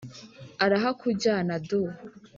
[0.63, 1.81] arahakujyanye du.